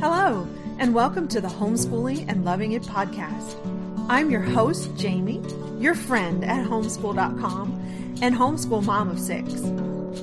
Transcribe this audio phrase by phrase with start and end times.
[0.00, 3.54] Hello, and welcome to the Homeschooling and Loving It podcast.
[4.08, 5.42] I'm your host, Jamie,
[5.78, 9.52] your friend at homeschool.com and homeschool mom of six.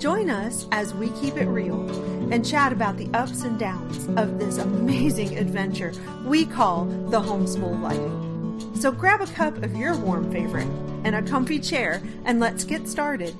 [0.01, 1.87] Join us as we keep it real
[2.33, 5.93] and chat about the ups and downs of this amazing adventure
[6.25, 8.81] we call the homeschool life.
[8.81, 10.67] So grab a cup of your warm favorite
[11.03, 13.35] and a comfy chair and let's get started.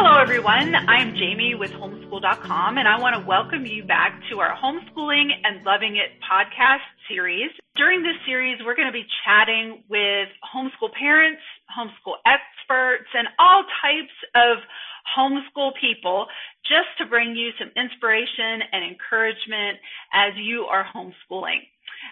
[0.00, 0.72] Hello, everyone.
[0.88, 5.60] I'm Jamie with homeschool.com, and I want to welcome you back to our Homeschooling and
[5.60, 7.52] Loving It podcast series.
[7.76, 13.60] During this series, we're going to be chatting with homeschool parents, homeschool experts, and all
[13.84, 14.64] types of
[15.04, 16.24] homeschool people
[16.64, 19.76] just to bring you some inspiration and encouragement
[20.16, 21.60] as you are homeschooling.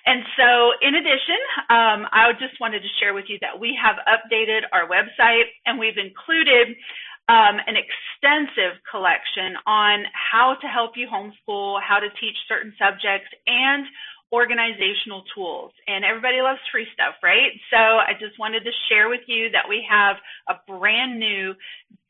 [0.04, 1.40] And so, in addition,
[1.72, 5.78] um, I just wanted to share with you that we have updated our website and
[5.78, 6.76] we've included
[7.28, 13.28] um, an extensive collection on how to help you homeschool, how to teach certain subjects,
[13.46, 13.84] and
[14.32, 15.72] organizational tools.
[15.86, 17.52] And everybody loves free stuff, right?
[17.70, 20.16] So I just wanted to share with you that we have
[20.48, 21.54] a brand new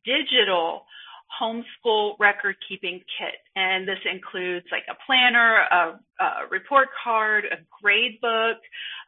[0.05, 0.83] digital
[1.29, 3.39] homeschool record keeping kit.
[3.55, 8.59] And this includes like a planner, a, a report card, a grade book,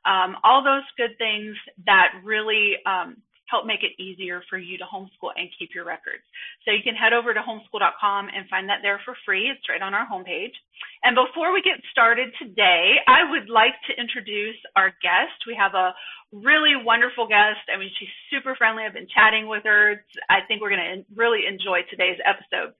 [0.05, 1.57] um, all those good things
[1.87, 3.17] that really um,
[3.51, 6.23] help make it easier for you to homeschool and keep your records.
[6.65, 9.51] So you can head over to homeschool.com and find that there for free.
[9.51, 10.55] It's right on our homepage.
[11.03, 15.43] And before we get started today, I would like to introduce our guest.
[15.47, 15.93] We have a
[16.31, 17.67] really wonderful guest.
[17.67, 18.87] I mean, she's super friendly.
[18.87, 19.99] I've been chatting with her.
[20.31, 22.73] I think we're going to really enjoy today's episode.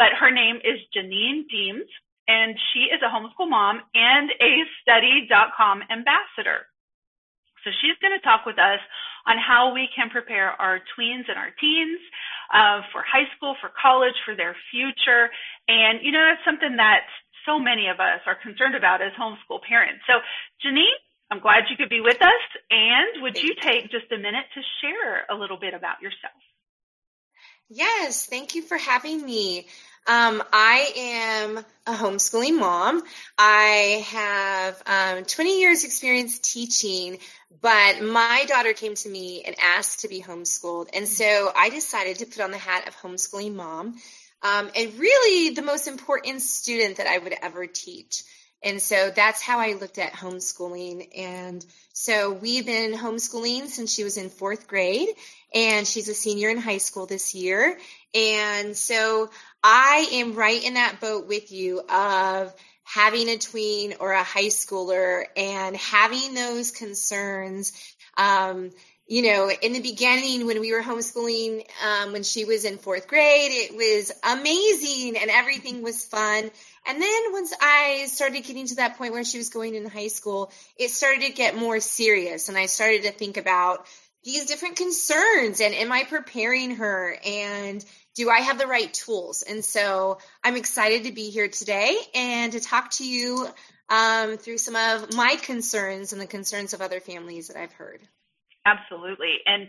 [0.00, 1.88] But her name is Janine Deems,
[2.28, 6.68] and she is a homeschool mom and a study.com ambassador.
[7.64, 8.78] So she's going to talk with us
[9.26, 12.00] on how we can prepare our tweens and our teens
[12.54, 15.28] uh, for high school, for college, for their future.
[15.68, 17.06] And, you know, that's something that
[17.44, 20.02] so many of us are concerned about as homeschool parents.
[20.06, 20.18] So,
[20.62, 20.98] Janine,
[21.30, 22.44] I'm glad you could be with us.
[22.70, 26.38] And would you take just a minute to share a little bit about yourself?
[27.68, 29.66] Yes, thank you for having me.
[30.06, 33.02] Um, I am a homeschooling mom.
[33.36, 37.18] I have um, 20 years experience teaching,
[37.60, 40.90] but my daughter came to me and asked to be homeschooled.
[40.94, 43.96] And so I decided to put on the hat of homeschooling mom
[44.42, 48.22] um, and really the most important student that I would ever teach.
[48.62, 51.08] And so that's how I looked at homeschooling.
[51.18, 55.08] And so we've been homeschooling since she was in fourth grade,
[55.54, 57.78] and she's a senior in high school this year.
[58.14, 59.30] And so
[59.62, 64.46] I am right in that boat with you of having a tween or a high
[64.46, 67.72] schooler and having those concerns.
[68.16, 68.70] Um,
[69.08, 73.06] you know, in the beginning when we were homeschooling, um, when she was in fourth
[73.06, 76.50] grade, it was amazing and everything was fun.
[76.88, 80.08] And then once I started getting to that point where she was going in high
[80.08, 83.86] school, it started to get more serious and I started to think about
[84.26, 87.82] these different concerns and am I preparing her and
[88.16, 89.42] do I have the right tools?
[89.42, 93.46] And so I'm excited to be here today and to talk to you
[93.88, 98.00] um, through some of my concerns and the concerns of other families that I've heard.
[98.66, 99.36] Absolutely.
[99.46, 99.68] And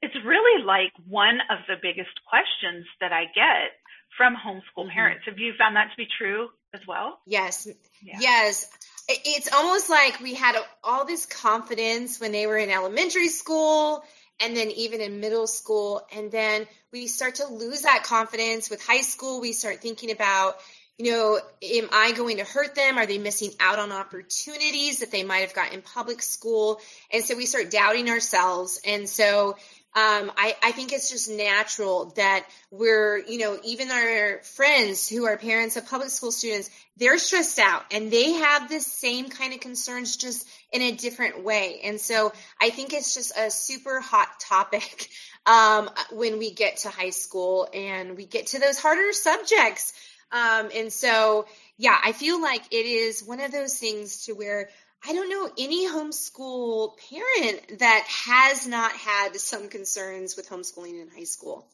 [0.00, 3.76] it's really like one of the biggest questions that I get
[4.16, 4.90] from homeschool mm-hmm.
[4.90, 5.24] parents.
[5.26, 7.18] Have you found that to be true as well?
[7.26, 7.68] Yes.
[8.02, 8.16] Yeah.
[8.20, 8.70] Yes.
[9.08, 14.04] It's almost like we had all this confidence when they were in elementary school
[14.38, 16.06] and then even in middle school.
[16.14, 19.40] And then we start to lose that confidence with high school.
[19.40, 20.56] We start thinking about,
[20.98, 22.98] you know, am I going to hurt them?
[22.98, 26.78] Are they missing out on opportunities that they might have got in public school?
[27.10, 28.78] And so we start doubting ourselves.
[28.84, 29.56] And so
[29.94, 35.24] um, I, I think it's just natural that we're, you know, even our friends who
[35.24, 39.54] are parents of public school students, they're stressed out and they have the same kind
[39.54, 41.80] of concerns just in a different way.
[41.82, 45.08] And so I think it's just a super hot topic
[45.46, 49.94] um, when we get to high school and we get to those harder subjects.
[50.30, 51.46] Um, and so,
[51.78, 54.68] yeah, I feel like it is one of those things to where
[55.06, 61.08] I don't know any homeschool parent that has not had some concerns with homeschooling in
[61.08, 61.66] high school.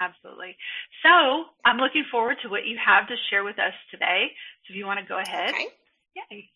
[0.00, 0.56] Absolutely.
[1.02, 4.28] So I'm looking forward to what you have to share with us today.
[4.66, 5.50] So if you want to go ahead.
[5.50, 5.66] Okay.
[6.30, 6.50] Yay.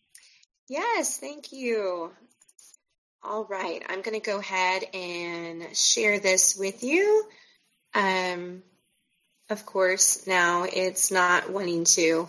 [0.69, 2.11] Yes, thank you.
[3.21, 7.25] All right, I'm going to go ahead and share this with you.
[7.93, 8.63] Um,
[9.49, 12.27] of course, now it's not wanting to.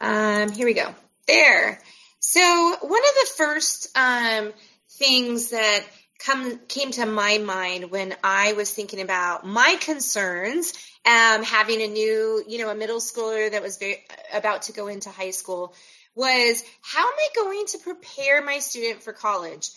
[0.00, 0.94] Um, here we go.
[1.26, 1.80] There.
[2.20, 4.52] So one of the first um,
[4.98, 5.84] things that
[6.18, 10.74] come came to my mind when I was thinking about my concerns,
[11.06, 14.86] um, having a new, you know, a middle schooler that was very, about to go
[14.88, 15.74] into high school
[16.14, 19.70] was how am I going to prepare my student for college?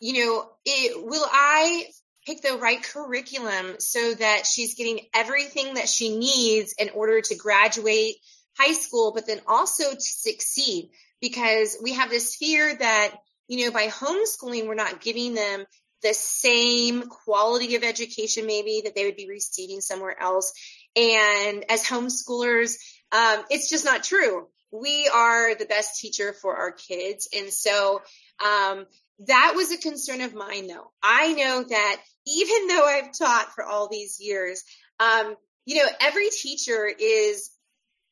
[0.00, 1.84] You know, it, will I
[2.26, 7.34] pick the right curriculum so that she's getting everything that she needs in order to
[7.34, 8.14] graduate
[8.58, 10.88] high school, but then also to succeed?
[11.22, 13.14] Because we have this fear that,
[13.48, 15.64] you know, by homeschooling, we're not giving them
[16.02, 20.52] the same quality of education maybe that they would be receiving somewhere else.
[20.96, 22.76] And as homeschoolers,
[23.12, 24.48] um, it's just not true.
[24.70, 27.28] We are the best teacher for our kids.
[27.34, 28.02] And so,
[28.44, 28.86] um,
[29.26, 30.90] that was a concern of mine though.
[31.02, 34.64] I know that even though I've taught for all these years,
[34.98, 37.50] um, you know, every teacher is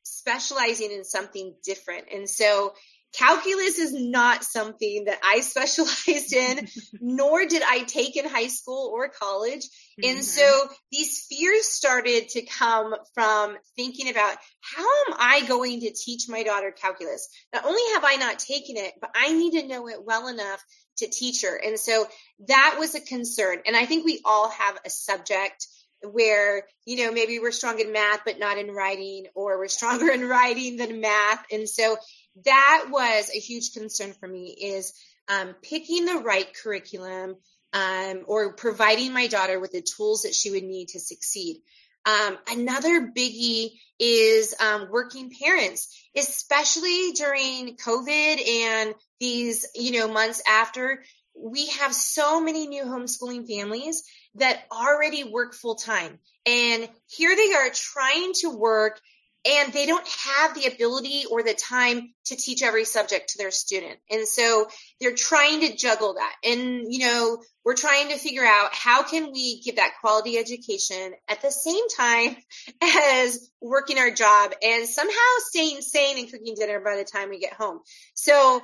[0.05, 2.07] specializing in something different.
[2.12, 2.75] And so
[3.12, 6.69] calculus is not something that I specialized in,
[7.01, 9.62] nor did I take in high school or college.
[9.62, 10.11] Mm-hmm.
[10.11, 15.93] And so these fears started to come from thinking about how am I going to
[15.93, 17.29] teach my daughter calculus?
[17.53, 20.62] Not only have I not taken it, but I need to know it well enough
[20.99, 21.57] to teach her.
[21.57, 22.07] And so
[22.47, 23.59] that was a concern.
[23.67, 25.67] And I think we all have a subject
[26.03, 30.11] where, you know, maybe we're strong in math, but not in writing, or we're stronger
[30.11, 31.45] in writing than math.
[31.53, 31.97] And so
[32.44, 34.93] that was a huge concern for me is
[35.29, 37.37] um, picking the right curriculum
[37.73, 41.62] um, or providing my daughter with the tools that she would need to succeed.
[42.05, 50.43] Um, another biggie is um, working parents, especially during COVID and these, you know, months
[50.49, 51.05] after.
[51.37, 54.03] We have so many new homeschooling families
[54.37, 56.19] that already work full time.
[56.47, 59.00] And here they are trying to work
[59.47, 63.51] and they don't have the ability or the time to teach every subject to their
[63.51, 63.99] student.
[64.11, 64.67] And so
[65.01, 66.35] they're trying to juggle that.
[66.45, 71.13] And, you know, we're trying to figure out how can we give that quality education
[71.29, 72.37] at the same time
[72.83, 77.39] as working our job and somehow staying sane and cooking dinner by the time we
[77.39, 77.81] get home.
[78.15, 78.63] So,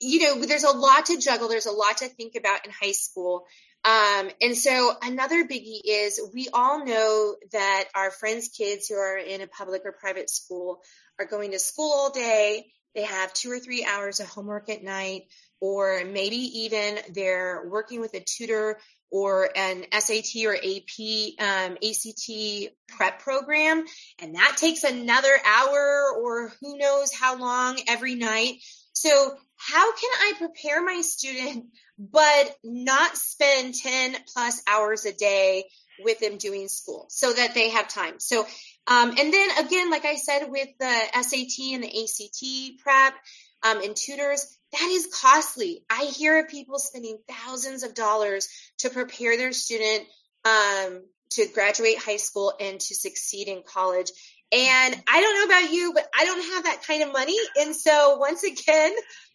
[0.00, 1.48] you know, there's a lot to juggle.
[1.48, 3.46] There's a lot to think about in high school.
[3.84, 9.18] Um, and so another biggie is we all know that our friends' kids who are
[9.18, 10.80] in a public or private school
[11.18, 12.66] are going to school all day.
[12.94, 15.24] They have two or three hours of homework at night,
[15.60, 18.78] or maybe even they're working with a tutor
[19.10, 23.84] or an SAT or AP, um, ACT prep program.
[24.20, 28.56] And that takes another hour or who knows how long every night.
[28.92, 29.36] So
[29.66, 31.66] how can I prepare my student
[31.98, 35.64] but not spend 10 plus hours a day
[36.00, 38.18] with them doing school so that they have time.
[38.18, 38.46] So,
[38.86, 43.14] um, and then again, like I said, with the SAT and the ACT prep,
[43.62, 45.84] um, and tutors, that is costly.
[45.88, 50.06] I hear of people spending thousands of dollars to prepare their student,
[50.44, 54.10] um, to graduate high school and to succeed in college.
[54.52, 57.36] And I don't know about you, but I don't have that kind of money.
[57.56, 58.94] And so once again,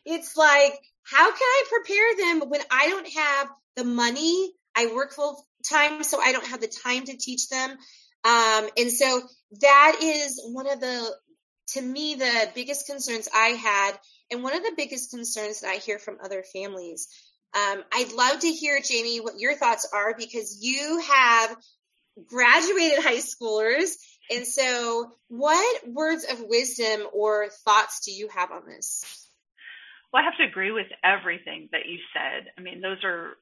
[0.09, 0.73] it's like,
[1.03, 4.51] how can I prepare them when I don't have the money?
[4.75, 7.71] I work full time, so I don't have the time to teach them.
[8.23, 9.21] Um, and so
[9.61, 11.15] that is one of the,
[11.73, 13.91] to me, the biggest concerns I had,
[14.31, 17.07] and one of the biggest concerns that I hear from other families.
[17.55, 21.55] Um, I'd love to hear, Jamie, what your thoughts are because you have
[22.27, 23.91] graduated high schoolers.
[24.29, 29.28] And so, what words of wisdom or thoughts do you have on this?
[30.11, 32.51] Well, I have to agree with everything that you said.
[32.57, 33.37] I mean, those are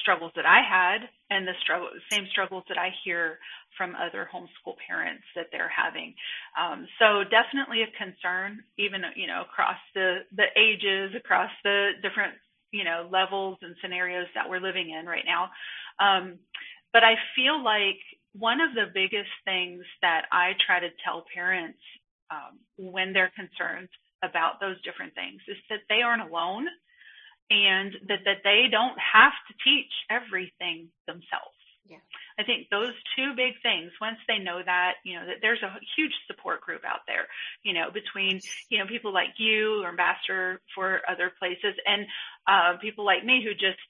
[0.00, 3.38] struggles that I had and the struggle, same struggles that I hear
[3.76, 6.14] from other homeschool parents that they're having.
[6.58, 12.34] Um, so definitely a concern, even, you know, across the, the ages, across the different,
[12.70, 15.50] you know, levels and scenarios that we're living in right now.
[16.00, 16.38] Um,
[16.92, 18.00] but I feel like
[18.32, 21.78] one of the biggest things that I try to tell parents
[22.30, 23.88] um, when they're concerned
[24.22, 26.66] about those different things is that they aren't alone
[27.50, 31.58] and that, that they don't have to teach everything themselves.
[31.84, 31.98] Yeah.
[32.38, 35.76] I think those two big things, once they know that, you know, that there's a
[35.96, 37.26] huge support group out there,
[37.64, 42.06] you know, between, you know, people like you or ambassador for other places and,
[42.46, 43.82] uh, people like me who just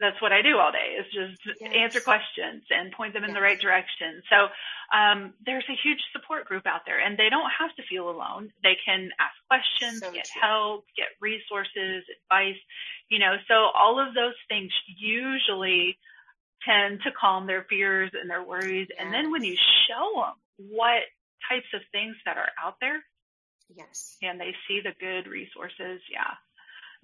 [0.00, 1.72] that's what I do all day is just yes.
[1.76, 3.36] answer questions and point them in yes.
[3.36, 4.24] the right direction.
[4.32, 4.48] So
[4.96, 8.50] um, there's a huge support group out there, and they don't have to feel alone.
[8.62, 10.40] They can ask questions, so get true.
[10.40, 12.58] help, get resources, advice.
[13.10, 15.98] You know, so all of those things usually
[16.64, 18.88] tend to calm their fears and their worries.
[18.90, 18.98] Yes.
[18.98, 21.04] And then when you show them what
[21.48, 23.04] types of things that are out there,
[23.68, 26.40] yes, and they see the good resources, yeah,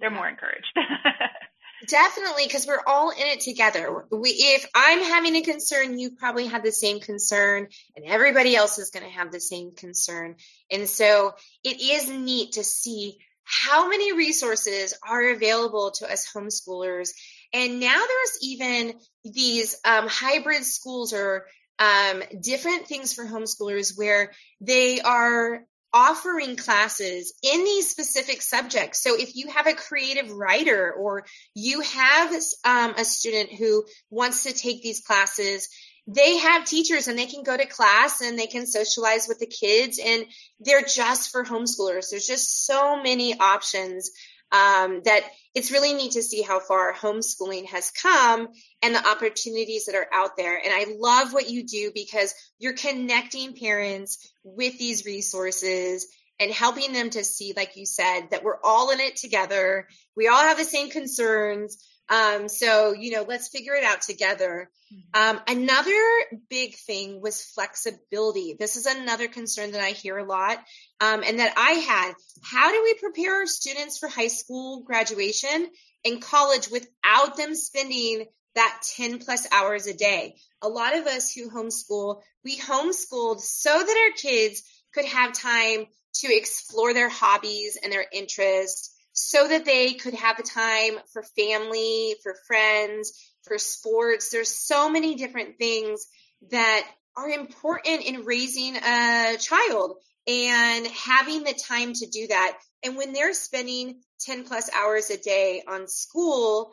[0.00, 0.16] they're yeah.
[0.16, 0.72] more encouraged.
[1.86, 4.06] Definitely, because we're all in it together.
[4.10, 8.78] We, if I'm having a concern, you probably have the same concern, and everybody else
[8.78, 10.36] is going to have the same concern.
[10.70, 17.10] And so it is neat to see how many resources are available to us homeschoolers.
[17.52, 21.46] And now there's even these um, hybrid schools or
[21.78, 25.62] um, different things for homeschoolers where they are
[25.92, 29.02] offering classes in these specific subjects.
[29.02, 31.24] So if you have a creative writer or
[31.54, 35.68] you have um, a student who wants to take these classes,
[36.06, 39.46] they have teachers and they can go to class and they can socialize with the
[39.46, 40.24] kids and
[40.60, 42.10] they're just for homeschoolers.
[42.10, 44.10] There's just so many options
[44.52, 45.22] um, that
[45.54, 48.48] it's really neat to see how far homeschooling has come
[48.82, 50.56] and the opportunities that are out there.
[50.56, 56.06] And I love what you do because you're connecting parents with these resources
[56.38, 59.88] and helping them to see, like you said, that we're all in it together.
[60.16, 61.78] We all have the same concerns.
[62.08, 64.70] Um, so, you know, let's figure it out together.
[64.92, 65.36] Mm-hmm.
[65.38, 66.00] Um, another
[66.48, 68.56] big thing was flexibility.
[68.58, 70.58] This is another concern that I hear a lot
[71.00, 72.12] um, and that I had.
[72.42, 75.68] How do we prepare our students for high school graduation
[76.04, 80.36] and college without them spending that 10 plus hours a day?
[80.62, 84.62] A lot of us who homeschool, we homeschooled so that our kids
[84.94, 90.36] could have time to explore their hobbies and their interests so that they could have
[90.36, 93.12] the time for family, for friends,
[93.44, 94.28] for sports.
[94.28, 96.06] There's so many different things
[96.50, 99.96] that are important in raising a child
[100.26, 102.58] and having the time to do that.
[102.84, 106.72] And when they're spending 10 plus hours a day on school,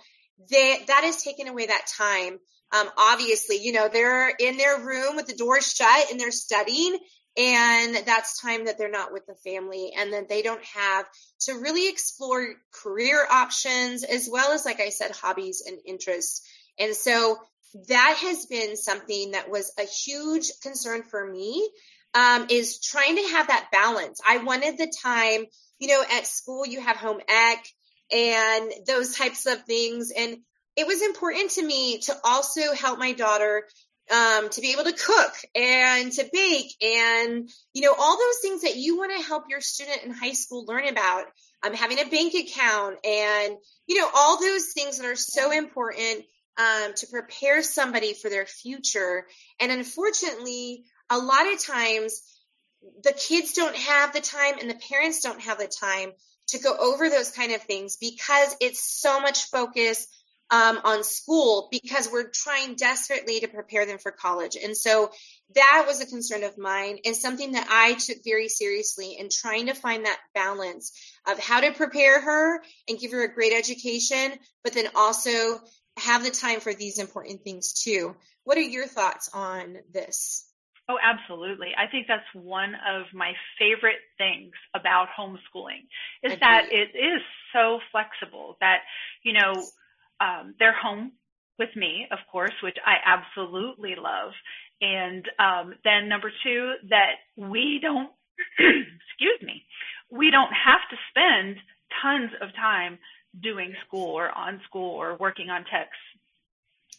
[0.52, 2.40] they, that is taking away that time.
[2.74, 6.98] Um, obviously, you know, they're in their room with the door shut and they're studying
[7.38, 11.06] and that's time that they're not with the family and that they don't have
[11.42, 16.48] to really explore career options as well as like i said hobbies and interests.
[16.80, 17.38] And so
[17.88, 21.70] that has been something that was a huge concern for me
[22.13, 24.22] um, is trying to have that balance.
[24.28, 25.46] I wanted the time
[25.80, 27.68] you know at school you have home ec
[28.12, 30.38] and those types of things and
[30.75, 33.66] it was important to me to also help my daughter
[34.12, 38.62] um, to be able to cook and to bake and, you know, all those things
[38.62, 41.25] that you want to help your student in high school learn about.
[41.65, 43.55] Um, having a bank account and,
[43.88, 46.25] you know, all those things that are so important
[46.57, 49.25] um, to prepare somebody for their future.
[49.62, 52.22] And unfortunately, a lot of times
[53.03, 56.12] the kids don't have the time and the parents don't have the time
[56.50, 60.07] to go over those kind of things because it's so much focus
[60.53, 64.55] um, on school because we're trying desperately to prepare them for college.
[64.55, 65.10] And so
[65.55, 69.65] that was a concern of mine and something that I took very seriously in trying
[69.65, 70.91] to find that balance
[71.27, 74.33] of how to prepare her and give her a great education,
[74.63, 75.60] but then also
[75.98, 78.15] have the time for these important things too.
[78.43, 80.48] What are your thoughts on this?
[80.88, 81.69] Oh, absolutely.
[81.75, 85.88] I think that's one of my favorite things about homeschooling
[86.22, 87.22] is that it is
[87.53, 88.81] so flexible that,
[89.24, 89.53] you know,
[90.24, 91.12] um, they're home
[91.60, 94.32] with me, of course, which I absolutely love.
[94.82, 98.10] And um, then number two, that we don't,
[98.60, 99.63] excuse me,
[100.10, 101.58] we don't have to spend
[102.01, 103.00] tons of time
[103.42, 106.01] doing school or on school or working on texts.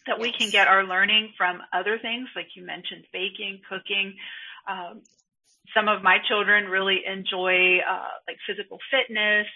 [0.07, 4.15] That we can get our learning from other things, like you mentioned, baking, cooking.
[4.69, 5.01] Um,
[5.73, 9.47] some of my children really enjoy uh, like physical fitness.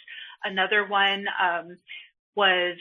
[0.45, 1.77] Another one um,
[2.39, 2.77] was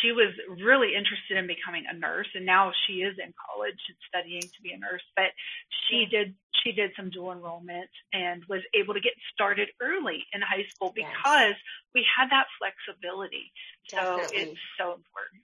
[0.00, 0.32] she was
[0.64, 4.62] really interested in becoming a nurse and now she is in college and studying to
[4.62, 5.36] be a nurse but
[5.84, 10.40] she did she did some dual enrollment and was able to get started early in
[10.40, 11.12] high school because
[11.52, 11.56] yes.
[11.94, 13.52] we had that flexibility
[13.90, 14.24] Definitely.
[14.24, 15.42] so it's so important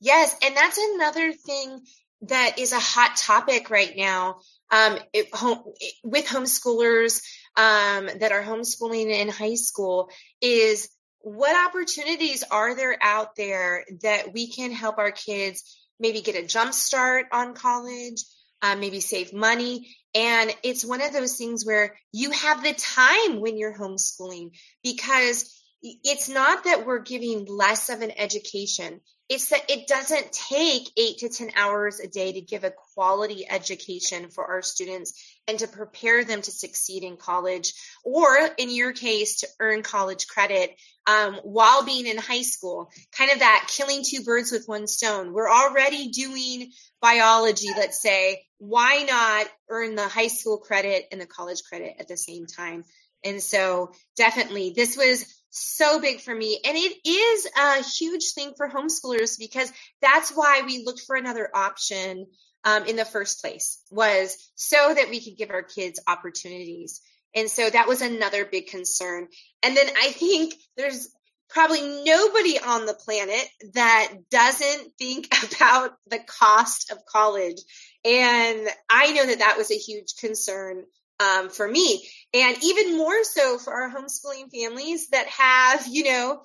[0.00, 1.80] yes and that's another thing
[2.22, 7.22] that is a hot topic right now um, it, home, it, with homeschoolers
[7.56, 10.10] um, that are homeschooling in high school
[10.42, 15.62] is what opportunities are there out there that we can help our kids
[16.00, 18.24] maybe get a jump start on college,
[18.62, 19.94] uh, maybe save money?
[20.14, 24.50] And it's one of those things where you have the time when you're homeschooling
[24.82, 29.00] because it's not that we're giving less of an education.
[29.28, 33.46] It's that it doesn't take eight to 10 hours a day to give a quality
[33.48, 35.12] education for our students
[35.46, 40.26] and to prepare them to succeed in college, or in your case, to earn college
[40.26, 40.74] credit
[41.06, 42.90] um, while being in high school.
[43.16, 45.32] Kind of that killing two birds with one stone.
[45.32, 48.42] We're already doing biology, let's say.
[48.56, 52.84] Why not earn the high school credit and the college credit at the same time?
[53.24, 56.60] And so definitely this was so big for me.
[56.64, 61.48] And it is a huge thing for homeschoolers because that's why we looked for another
[61.54, 62.26] option
[62.64, 67.00] um, in the first place was so that we could give our kids opportunities.
[67.34, 69.28] And so that was another big concern.
[69.62, 71.08] And then I think there's
[71.48, 77.60] probably nobody on the planet that doesn't think about the cost of college.
[78.04, 80.84] And I know that that was a huge concern
[81.20, 82.06] um, for me.
[82.34, 86.42] And even more so for our homeschooling families that have, you know,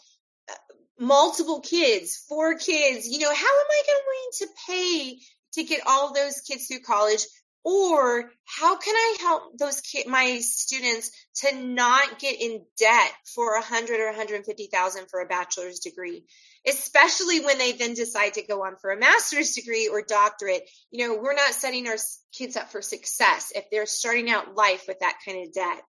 [1.00, 5.20] multiple kids, four kids, you know, how am I going to pay
[5.54, 7.26] to get all those kids through college?
[7.66, 13.56] Or how can I help those kids, my students to not get in debt for
[13.56, 16.26] a hundred or 150,000 for a bachelor's degree?
[16.68, 20.70] Especially when they then decide to go on for a master's degree or doctorate.
[20.92, 21.98] You know, we're not setting our
[22.32, 25.82] kids up for success if they're starting out life with that kind of debt.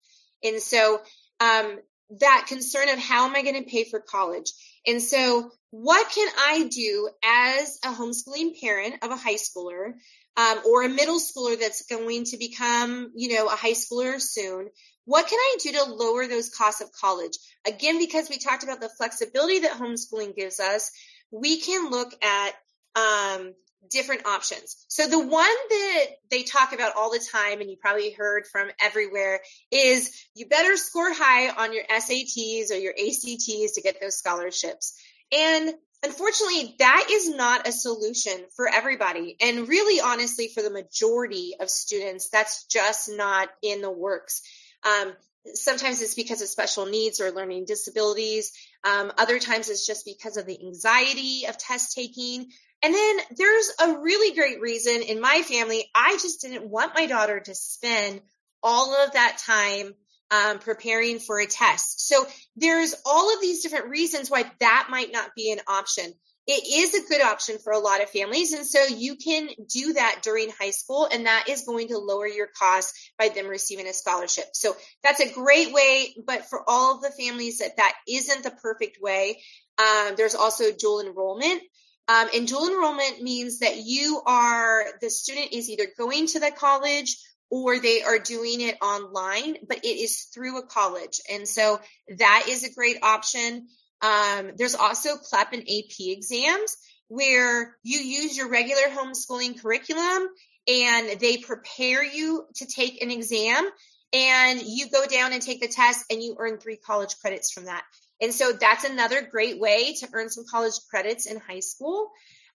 [0.42, 1.00] And so,
[1.40, 1.78] um,
[2.20, 4.52] that concern of how am I going to pay for college?
[4.86, 9.94] And so, what can I do as a homeschooling parent of a high schooler
[10.36, 14.68] um, or a middle schooler that's going to become, you know, a high schooler soon?
[15.04, 17.36] What can I do to lower those costs of college?
[17.66, 20.90] Again, because we talked about the flexibility that homeschooling gives us,
[21.30, 22.52] we can look at
[22.94, 23.54] um,
[23.90, 24.84] different options.
[24.88, 25.28] So the one
[25.70, 29.40] that they talk about all the time, and you probably heard from everywhere,
[29.70, 34.94] is you better score high on your SATs or your ACTs to get those scholarships.
[35.32, 35.72] And
[36.04, 39.36] unfortunately, that is not a solution for everybody.
[39.40, 44.42] And really, honestly, for the majority of students, that's just not in the works.
[44.84, 45.12] Um,
[45.54, 48.52] sometimes it's because of special needs or learning disabilities.
[48.84, 52.48] Um, other times it's just because of the anxiety of test taking.
[52.82, 55.84] And then there's a really great reason in my family.
[55.94, 58.20] I just didn't want my daughter to spend
[58.62, 59.94] all of that time
[60.30, 62.08] um, preparing for a test.
[62.08, 66.12] So there's all of these different reasons why that might not be an option
[66.46, 68.52] it is a good option for a lot of families.
[68.52, 72.26] And so you can do that during high school, and that is going to lower
[72.26, 74.46] your costs by them receiving a scholarship.
[74.52, 74.74] So
[75.04, 76.14] that's a great way.
[76.26, 79.40] But for all of the families that that isn't the perfect way,
[79.78, 81.62] um, there's also dual enrollment.
[82.08, 86.50] Um, and dual enrollment means that you are, the student is either going to the
[86.50, 87.16] college
[87.50, 91.20] or they are doing it online, but it is through a college.
[91.30, 91.80] And so
[92.18, 93.68] that is a great option.
[94.02, 96.76] Um, there's also CLEP and AP exams
[97.08, 100.28] where you use your regular homeschooling curriculum
[100.66, 103.68] and they prepare you to take an exam
[104.12, 107.66] and you go down and take the test and you earn three college credits from
[107.66, 107.82] that.
[108.20, 112.10] And so that's another great way to earn some college credits in high school.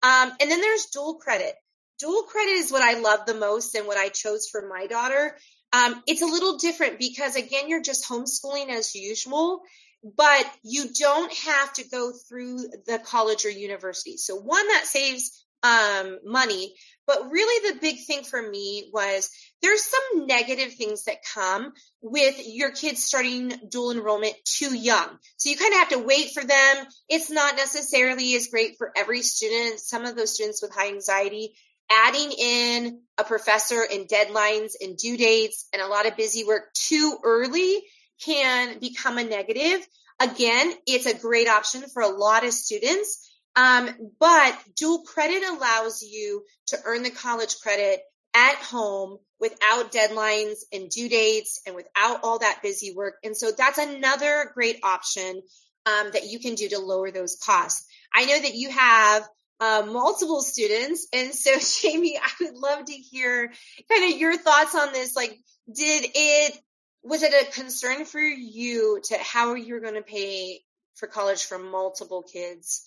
[0.03, 1.55] Um, and then there's dual credit.
[1.99, 5.37] Dual credit is what I love the most and what I chose for my daughter.
[5.73, 9.63] Um, it's a little different because again, you're just homeschooling as usual
[10.05, 14.19] but you don't have to go through the college or university.
[14.19, 16.75] So one that saves um, money,
[17.07, 19.31] but really the big thing for me was
[19.63, 25.09] there's some negative things that come with your kids starting dual enrollment too young.
[25.39, 26.87] So you kind of have to wait for them.
[27.09, 29.81] It's not necessarily as great for every student.
[29.81, 31.55] Some of those students with high anxiety,
[31.91, 36.75] adding in a professor and deadlines and due dates and a lot of busy work
[36.75, 37.83] too early
[38.25, 39.87] can become a negative.
[40.21, 43.31] Again, it's a great option for a lot of students.
[43.57, 48.01] Um, but dual credit allows you to earn the college credit
[48.35, 53.15] at home without deadlines and due dates and without all that busy work.
[53.23, 55.43] And so that's another great option
[55.87, 57.87] um, that you can do to lower those costs.
[58.13, 59.29] I know that you have
[59.61, 61.07] uh, multiple students.
[61.13, 63.53] And so, Jamie, I would love to hear
[63.91, 65.15] kind of your thoughts on this.
[65.15, 65.39] Like,
[65.73, 66.59] did it
[67.05, 70.61] was it a concern for you to how you're going to pay
[70.95, 72.83] for college for multiple kids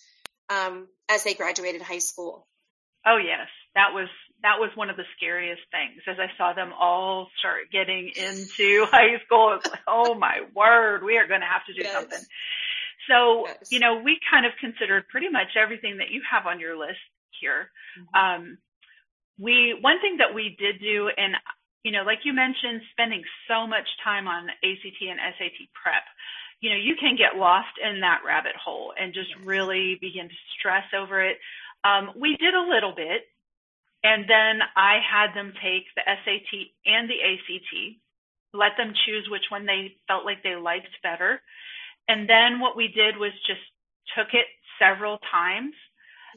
[0.50, 2.48] um, as they graduated high school?
[3.06, 4.10] Oh yes, that was
[4.44, 8.86] that was one of the scariest things as I saw them all start getting into
[8.92, 9.58] high school.
[9.58, 11.94] It's like, oh my word, we are going to have to do yes.
[11.94, 12.20] something.
[13.10, 13.72] So, yes.
[13.72, 17.00] you know, we kind of considered pretty much everything that you have on your list
[17.40, 17.72] here.
[17.98, 18.18] Mm-hmm.
[18.18, 18.58] Um,
[19.40, 21.36] we, one thing that we did do, and
[21.84, 26.04] you know, like you mentioned, spending so much time on ACT and SAT prep,
[26.60, 30.36] you know, you can get lost in that rabbit hole and just really begin to
[30.58, 31.38] stress over it.
[31.84, 33.30] Um, we did a little bit,
[34.04, 38.02] and then I had them take the SAT and the ACT,
[38.54, 41.42] let them choose which one they felt like they liked better.
[42.08, 43.62] And then what we did was just
[44.16, 44.48] took it
[44.80, 45.74] several times.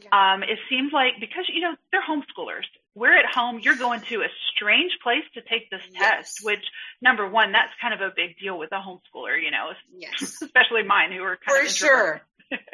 [0.03, 0.35] Yeah.
[0.35, 2.69] Um, it seems like because, you know, they're homeschoolers.
[2.95, 6.01] We're at home, you're going to a strange place to take this Yes.
[6.35, 6.65] test, which
[7.01, 10.39] number one, that's kind of a big deal with a homeschooler, you know, Yes.
[10.43, 12.21] especially mine who are kind For of sure.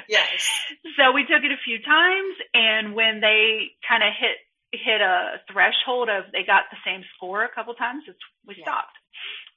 [0.09, 0.29] Yes.
[0.97, 4.37] So we took it a few times and when they kind of hit
[4.73, 8.65] hit a threshold of they got the same score a couple times, it's, we Yeah.
[8.65, 8.97] stopped.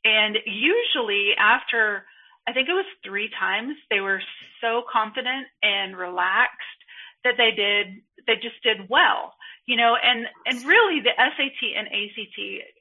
[0.03, 2.05] And usually after
[2.47, 4.21] I think it was 3 times they were
[4.59, 6.79] so confident and relaxed
[7.23, 9.33] that they did they just did well.
[9.69, 12.37] You know, and and really the SAT and ACT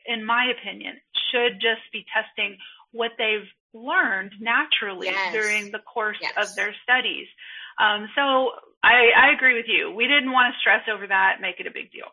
[0.07, 0.97] in my opinion
[1.29, 2.57] should just be testing
[2.93, 5.33] what they've learned naturally Yes.
[5.33, 6.33] during the course Yes.
[6.37, 7.29] of their studies.
[7.79, 9.91] Um, so I, I agree with you.
[9.93, 12.09] We didn't want to stress over that, make it a big deal.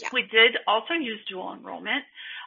[0.00, 0.08] Yeah.
[0.12, 2.04] We did also use dual enrollment.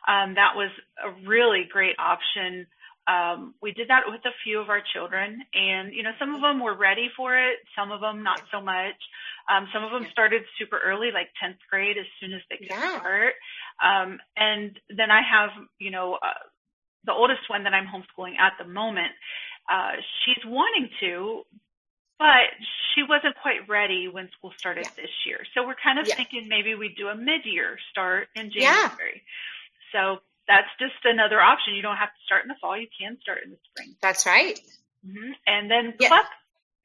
[0.08, 0.72] Um, that was
[1.04, 2.66] a really great option.
[3.08, 6.42] Um, we did that with a few of our children, and you know, some of
[6.42, 8.98] them were ready for it, some of them not so much.
[9.48, 10.12] Um, some of them Yeah.
[10.12, 13.00] started super early, like 10th grade, as soon as they could Yeah.
[13.00, 13.36] start.
[13.82, 16.34] Um, and then I have, you know, uh,
[17.06, 19.14] the oldest one that I'm homeschooling at the moment.
[19.70, 21.46] Uh, she's wanting to,
[22.18, 22.50] but
[22.94, 25.04] she wasn't quite ready when school started Yeah.
[25.04, 25.46] this year.
[25.54, 26.16] So we're kind of Yeah.
[26.16, 28.90] thinking maybe we do a mid-year start in Yeah.
[28.90, 29.24] January.
[29.92, 31.76] So that's just another option.
[31.76, 32.78] You don't have to start in the fall.
[32.78, 33.96] You can start in the spring.
[34.02, 34.60] That's right.
[35.06, 36.10] hmm And then Yeah.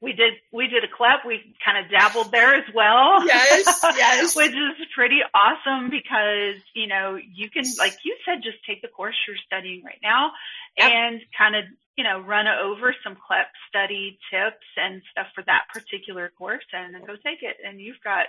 [0.01, 1.25] We did we did a CLEP.
[1.25, 3.23] We kind of dabbled there as well.
[3.25, 4.35] Yes, yes.
[4.41, 8.87] Which is pretty awesome because you know you can, like you said, just take the
[8.87, 10.31] course you're studying right now
[10.77, 10.91] Yep.
[10.91, 11.65] and kind of
[11.97, 16.95] you know run over some CLEP study tips and stuff for that particular course, and
[16.95, 18.25] then go take it, and you've got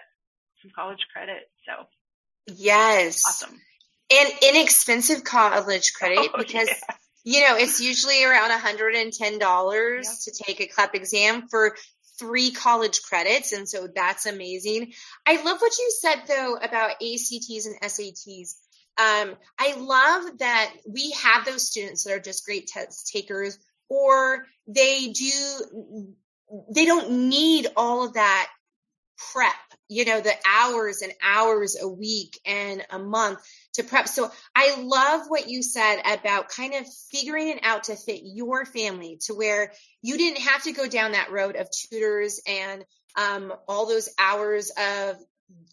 [0.60, 1.48] some college credit.
[1.66, 1.86] So
[2.54, 3.22] Yes.
[3.26, 3.58] awesome.
[4.10, 6.94] And inexpensive college credit Oh, because yeah.
[7.24, 10.12] You know, it's usually around $110 Yep.
[10.24, 11.76] to take a CLEP exam for
[12.18, 13.52] three college credits.
[13.52, 14.92] And so that's amazing.
[15.26, 18.54] I love what you said though about ACTs and SATs.
[18.98, 23.58] Um, I love that we have those students that are just great test takers
[23.88, 26.06] or they do,
[26.74, 28.48] they don't need all of that
[29.32, 29.54] prep,
[29.88, 33.38] you know, the hours and hours a week and a month
[33.74, 34.08] to prep.
[34.08, 38.64] So I love what you said about kind of figuring it out to fit your
[38.64, 42.84] family to where you didn't have to go down that road of tutors and
[43.16, 45.16] um, all those hours of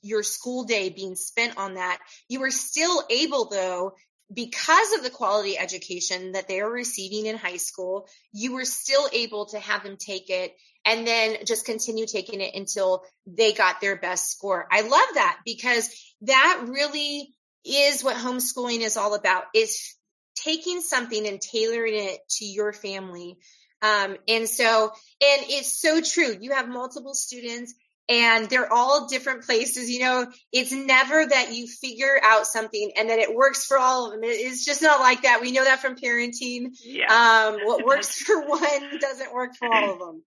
[0.02, 2.00] your school day being spent on that.
[2.28, 3.94] You were still able though,
[4.34, 9.08] because of the quality education that they are receiving in high school, you were still
[9.12, 13.82] able to have them take it and then just continue taking it until they got
[13.82, 14.68] their best score.
[14.72, 15.90] I love that because
[16.22, 17.34] that really
[17.66, 19.96] is what homeschooling is all about is
[20.36, 23.38] taking something and tailoring it to your family.
[23.82, 26.36] Um, and so, and it's so true.
[26.40, 27.74] You have multiple students
[28.10, 29.90] and they're all different places.
[29.90, 34.08] You know, it's never that you figure out something and then it works for all
[34.08, 34.22] of them.
[34.24, 35.42] It's just not like that.
[35.42, 36.70] We know that from parenting.
[36.84, 37.06] Yeah,
[37.54, 40.24] Um, what works for one doesn't work for all of them.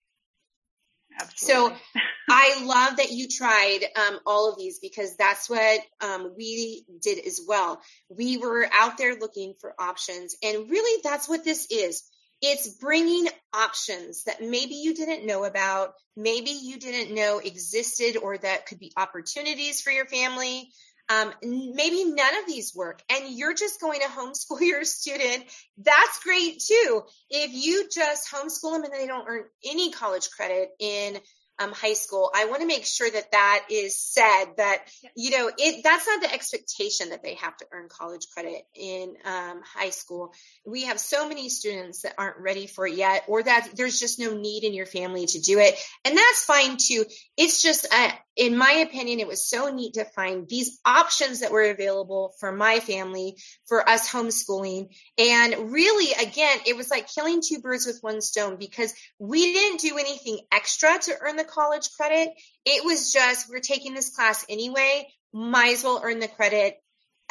[1.22, 1.78] absolutely.
[2.30, 7.26] I love that you tried um, all of these because that's what um, we did
[7.26, 7.82] as well.
[8.10, 12.04] We were out there looking for options, and really, that's what this is.
[12.41, 18.38] It's bringing options that maybe you didn't know about, maybe you didn't know existed, or
[18.38, 20.69] that could be opportunities for your family.
[21.10, 25.45] Um, maybe none of these work, and you're just going to homeschool your student.
[25.78, 27.04] That's great too.
[27.30, 31.17] If you just homeschool them and they don't earn any college credit in
[31.60, 34.84] um, high school, I want to make sure that that is said that,
[35.15, 39.15] you know, it, that's not the expectation that they have to earn college credit in
[39.26, 40.34] um, high school.
[40.65, 44.20] We have so many students that aren't ready for it yet, or that there's just
[44.20, 45.76] no need in your family to do it.
[46.06, 47.06] And that's fine too.
[47.38, 51.52] It's just, uh, in my opinion, it was so neat to find these options that
[51.52, 53.36] were available for my family,
[53.67, 54.89] for us homeschooling.
[55.17, 59.82] And really, again, it was like killing two birds with one stone because we didn't
[59.82, 62.30] do anything extra to earn the college credit.
[62.63, 66.78] It was just, we're taking this class anyway, might as well earn the credit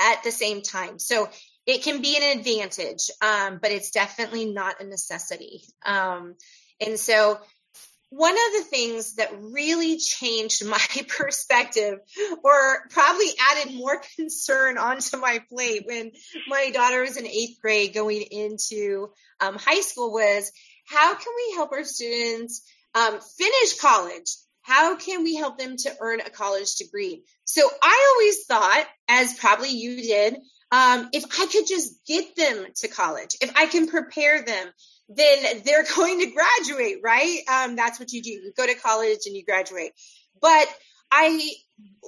[0.01, 0.99] at the same time.
[0.99, 1.29] So
[1.67, 5.63] it can be an advantage, um, but it's definitely not a necessity.
[5.85, 6.35] Um,
[6.81, 7.39] and so
[8.17, 11.99] one of the things that really changed my perspective
[12.43, 16.13] or probably added more concern onto my plate when
[16.49, 19.09] my daughter was in eighth grade going into
[19.41, 20.51] um, high school was
[20.87, 22.63] how can we help our students
[22.95, 24.31] um, finish college?
[24.63, 27.23] How can we help them to earn a college degree?
[27.45, 30.39] So I always thought, as probably you did,
[30.73, 34.69] um, if I could just get them to college, if I can prepare them,
[35.09, 37.41] then they're going to graduate, right?
[37.49, 38.31] Um, that's what you do.
[38.31, 39.93] You go to college and you graduate.
[40.41, 40.69] But
[41.11, 41.53] I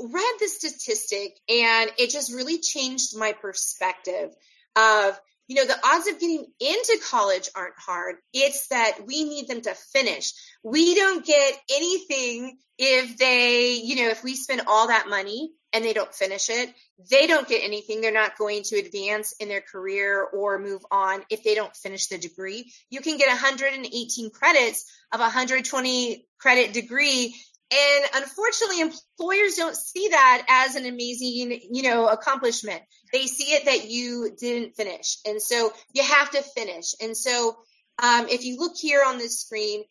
[0.01, 4.31] read the statistic and it just really changed my perspective
[4.77, 8.17] of you know, the odds of getting into college aren't hard.
[8.35, 10.33] It's that we need them to finish.
[10.63, 15.85] We don't get anything if they, you know, if we spend all that money and
[15.85, 16.73] they don't finish it,
[17.11, 18.01] they don't get anything.
[18.03, 22.09] They're not going to advance in their career or move on if they don't finish
[22.09, 22.71] the degree.
[22.91, 27.35] You can get 118 credits of a 120 credit degree
[27.71, 32.83] and unfortunately, employers don't see that as an amazing, you know, accomplishment.
[33.13, 35.19] They see it that you didn't finish.
[35.27, 36.95] And so you have to finish.
[37.03, 37.57] And so,
[38.03, 39.85] um, if you look here on this screen,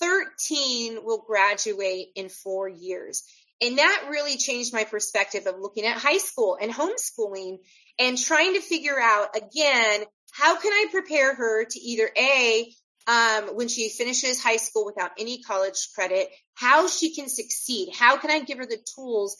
[0.00, 3.24] 13 will graduate in four years.
[3.60, 7.58] And that really changed my perspective of looking at high school and homeschooling
[7.98, 12.72] and trying to figure out again, how can I prepare her to either A,
[13.06, 17.90] um, when she finishes high school without any college credit, how she can succeed.
[17.94, 19.36] How can I give her the tools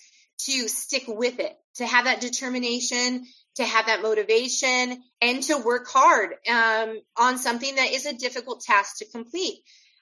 [0.47, 3.25] to stick with it, to have that determination,
[3.57, 8.61] to have that motivation, and to work hard um, on something that is a difficult
[8.61, 9.59] task to complete.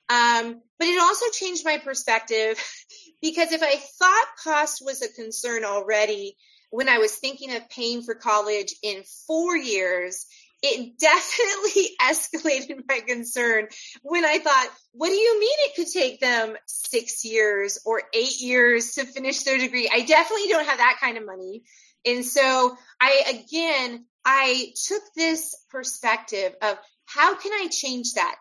[0.09, 2.59] Um, but it also changed my perspective
[3.23, 6.37] because if I thought cost was a concern already
[6.71, 10.27] when I was thinking of paying for college in four years,
[10.63, 13.69] it definitely escalated my concern
[14.03, 18.41] when I thought, what do you mean it could take them six years or eight
[18.41, 19.91] years to finish their degree?
[19.93, 21.63] I definitely don't have that kind of money.
[22.07, 28.37] And so I, again, I took this perspective of how can I change that?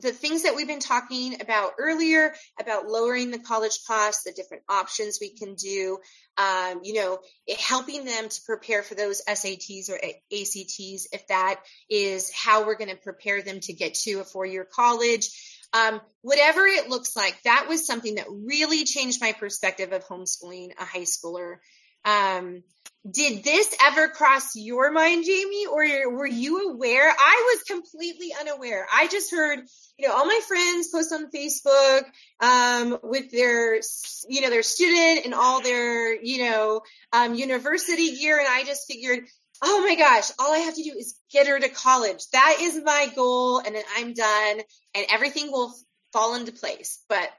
[0.00, 4.62] The things that we've been talking about earlier about lowering the college costs, the different
[4.68, 5.98] options we can do,
[6.36, 7.18] um, you know,
[7.58, 12.90] helping them to prepare for those SATs or ACTs, if that is how we're going
[12.90, 15.28] to prepare them to get to a four year college.
[15.72, 20.70] Um, whatever it looks like, that was something that really changed my perspective of homeschooling
[20.78, 21.56] a high schooler.
[22.04, 22.62] Um,
[23.08, 27.08] did this ever cross your mind, Jamie, or were you aware?
[27.08, 28.86] I was completely unaware.
[28.92, 29.60] I just heard,
[29.96, 32.02] you know, all my friends post on Facebook,
[32.40, 33.80] um, with their,
[34.28, 36.82] you know, their student and all their, you know,
[37.12, 38.38] um, university gear.
[38.38, 39.20] And I just figured,
[39.62, 42.22] oh my gosh, all I have to do is get her to college.
[42.32, 43.60] That is my goal.
[43.60, 44.60] And then I'm done
[44.94, 45.72] and everything will
[46.12, 47.02] fall into place.
[47.08, 47.30] But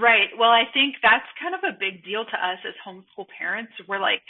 [0.00, 0.32] Right.
[0.38, 3.72] Well, I think that's kind of a big deal to us as homeschool parents.
[3.86, 4.22] We're like,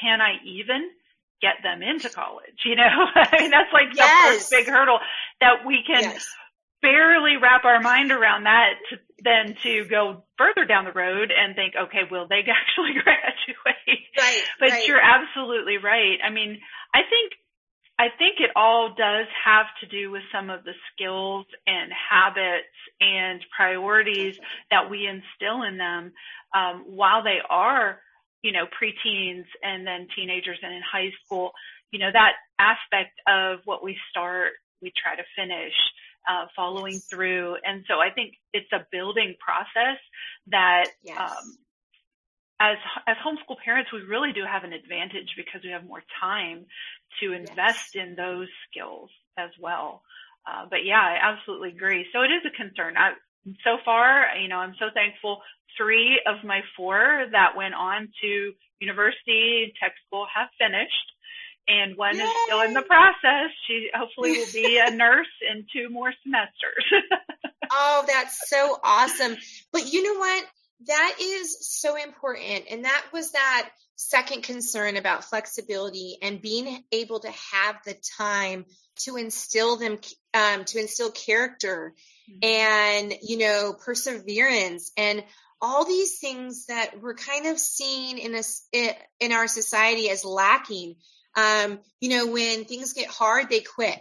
[0.00, 0.88] can I even
[1.42, 2.56] get them into college?
[2.64, 4.08] You know, I mean, that's like yes.
[4.08, 4.98] the first big hurdle
[5.40, 6.26] that we can yes.
[6.80, 11.54] barely wrap our mind around that to then to go further down the road and
[11.54, 14.06] think, okay, will they actually graduate?
[14.16, 14.42] Right.
[14.60, 14.86] But right.
[14.86, 16.18] you're absolutely right.
[16.24, 16.60] I mean,
[16.94, 17.32] I think
[17.98, 22.70] I think it all does have to do with some of the skills and habits
[23.00, 24.38] and priorities
[24.70, 26.12] that we instill in them
[26.54, 27.98] um, while they are,
[28.42, 31.50] you know, preteens and then teenagers and in high school.
[31.90, 35.74] You know, that aspect of what we start, we try to finish.
[36.28, 37.56] Uh, following through.
[37.64, 39.96] And so I think it's a building process
[40.48, 41.18] that yes.
[41.18, 41.56] um,
[42.60, 46.66] as as homeschool parents, we really do have an advantage because we have more time
[47.20, 48.06] to invest yes.
[48.06, 50.02] in those skills as well.
[50.46, 52.06] Uh, but yeah, I absolutely agree.
[52.12, 52.96] So it is a concern.
[52.96, 53.12] I,
[53.64, 55.40] so far, you know, I'm so thankful.
[55.76, 61.12] Three of my four that went on to university, tech school have finished,
[61.68, 62.22] and one Yay!
[62.22, 63.50] is still in the process.
[63.66, 66.84] She hopefully will be a nurse in two more semesters.
[67.70, 69.36] oh, that's so awesome.
[69.72, 70.44] But you know what?
[70.86, 72.64] That is so important.
[72.70, 78.64] And that was that second concern about flexibility and being able to have the time
[79.00, 79.98] to instill them,
[80.34, 81.94] um, to instill character
[82.30, 82.38] mm-hmm.
[82.42, 85.24] and, you know, perseverance and
[85.60, 90.94] all these things that we're kind of seen in this, in our society as lacking.
[91.34, 94.00] Um, you know, when things get hard, they quit.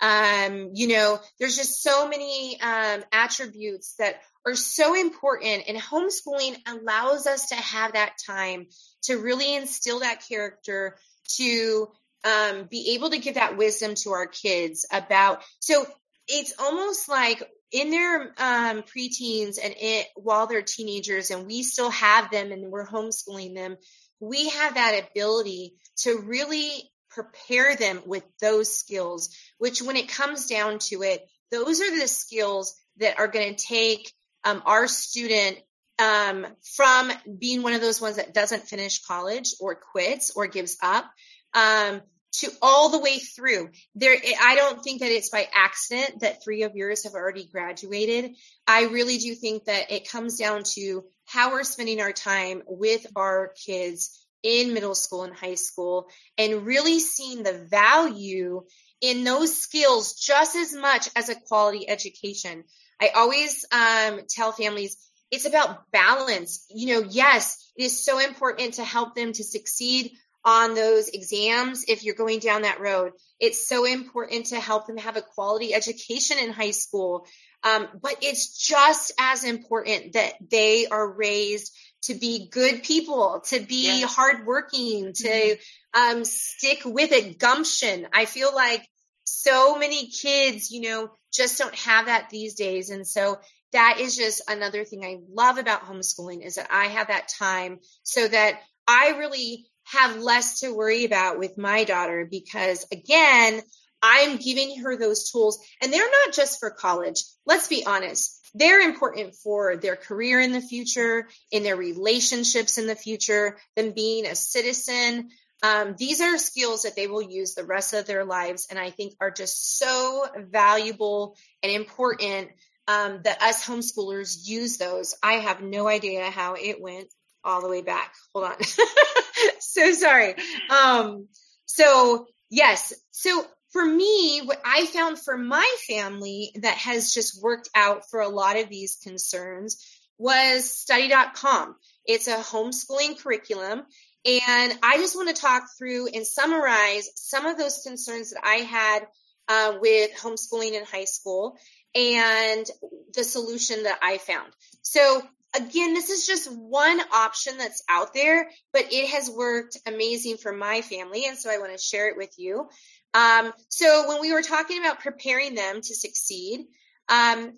[0.00, 6.56] Um, you know, there's just so many um, attributes that are so important and homeschooling
[6.66, 8.66] allows us to have that time
[9.02, 10.96] to really instill that character
[11.36, 11.88] to
[12.24, 15.86] um, be able to give that wisdom to our kids about so
[16.26, 21.90] it's almost like in their um, preteens and it, while they're teenagers and we still
[21.90, 23.76] have them and we're homeschooling them
[24.20, 26.90] we have that ability to really
[27.22, 32.08] prepare them with those skills which when it comes down to it those are the
[32.08, 34.12] skills that are going to take
[34.44, 35.58] um, our student
[35.98, 40.76] um, from being one of those ones that doesn't finish college or quits or gives
[40.82, 41.10] up
[41.54, 42.00] um,
[42.32, 43.70] to all the way through.
[43.94, 48.36] There, I don't think that it's by accident that three of yours have already graduated.
[48.66, 53.06] I really do think that it comes down to how we're spending our time with
[53.16, 58.62] our kids in middle school and high school and really seeing the value
[59.00, 62.64] in those skills just as much as a quality education.
[63.00, 64.96] I always um, tell families
[65.30, 66.64] it's about balance.
[66.70, 70.12] You know, yes, it is so important to help them to succeed
[70.44, 73.12] on those exams if you're going down that road.
[73.38, 77.26] It's so important to help them have a quality education in high school.
[77.62, 83.60] Um, but it's just as important that they are raised to be good people, to
[83.60, 86.18] be hardworking, to mm-hmm.
[86.18, 88.06] um, stick with it, gumption.
[88.12, 88.86] I feel like
[89.24, 92.90] so many kids, you know, just don't have that these days.
[92.90, 93.38] And so
[93.72, 97.80] that is just another thing I love about homeschooling is that I have that time
[98.02, 103.60] so that I really have less to worry about with my daughter because again,
[104.02, 107.24] I'm giving her those tools and they're not just for college.
[107.46, 108.37] Let's be honest.
[108.54, 113.92] They're important for their career in the future, in their relationships in the future, them
[113.92, 115.30] being a citizen.
[115.62, 118.90] Um, these are skills that they will use the rest of their lives and I
[118.90, 122.50] think are just so valuable and important
[122.86, 125.14] um, that us homeschoolers use those.
[125.22, 127.12] I have no idea how it went
[127.44, 128.14] all the way back.
[128.34, 128.56] Hold on.
[129.60, 130.34] so sorry.
[130.70, 131.28] Um,
[131.66, 132.94] so yes.
[133.10, 138.20] So for me, what I found for my family that has just worked out for
[138.20, 139.84] a lot of these concerns
[140.18, 141.76] was study.com.
[142.04, 143.82] It's a homeschooling curriculum.
[144.24, 148.56] And I just want to talk through and summarize some of those concerns that I
[148.56, 149.06] had
[149.48, 151.56] uh, with homeschooling in high school
[151.94, 152.66] and
[153.14, 154.52] the solution that I found.
[154.82, 155.22] So
[155.54, 160.52] again, this is just one option that's out there, but it has worked amazing for
[160.52, 161.26] my family.
[161.26, 162.68] And so I want to share it with you.
[163.14, 166.66] Um, so when we were talking about preparing them to succeed,
[167.08, 167.54] um,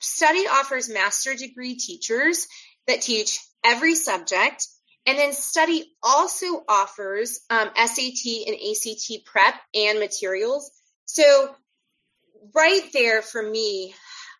[0.00, 2.46] study offers master degree teachers
[2.86, 4.66] that teach every subject.
[5.06, 10.70] And then study also offers um, SAT and ACT prep and materials.
[11.06, 11.54] So
[12.54, 13.94] right there for me,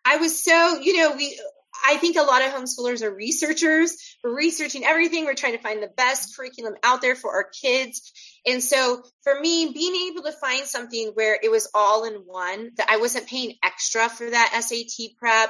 [0.05, 1.39] I was so, you know, we
[1.85, 3.95] I think a lot of homeschoolers are researchers.
[4.23, 5.25] We're researching everything.
[5.25, 8.11] We're trying to find the best curriculum out there for our kids.
[8.45, 12.71] And so for me, being able to find something where it was all in one,
[12.77, 15.49] that I wasn't paying extra for that SAT prep,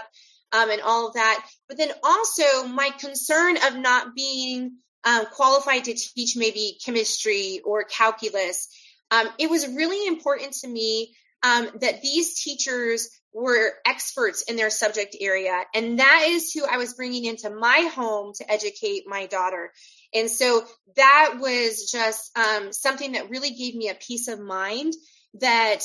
[0.51, 1.45] um, and all of that.
[1.67, 7.83] But then also my concern of not being um, qualified to teach maybe chemistry or
[7.83, 8.67] calculus.
[9.11, 14.69] Um, it was really important to me um, that these teachers were experts in their
[14.69, 15.61] subject area.
[15.73, 19.71] And that is who I was bringing into my home to educate my daughter.
[20.13, 20.63] And so
[20.95, 24.93] that was just um, something that really gave me a peace of mind
[25.35, 25.81] that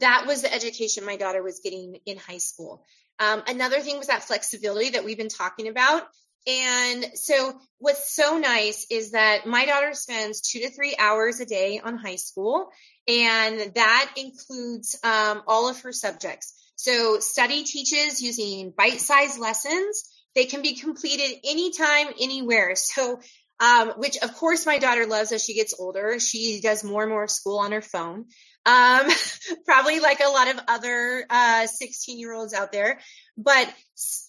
[0.00, 2.84] that was the education my daughter was getting in high school.
[3.18, 6.02] Um, another thing was that flexibility that we've been talking about.
[6.46, 11.46] And so what's so nice is that my daughter spends two to three hours a
[11.46, 12.70] day on high school,
[13.06, 16.54] and that includes um, all of her subjects.
[16.76, 20.08] So study teaches using bite-sized lessons.
[20.34, 22.76] They can be completed anytime, anywhere.
[22.76, 23.20] So,
[23.60, 26.18] um, which of course my daughter loves as she gets older.
[26.20, 28.26] She does more and more school on her phone.
[28.66, 29.08] Um,
[29.64, 33.00] probably like a lot of other, uh, 16 year olds out there,
[33.36, 33.72] but